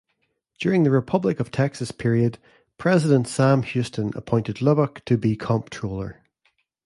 [0.59, 2.39] During the Republic of Texas period,
[2.79, 6.23] President Sam Houston appointed Lubbock to be comptroller.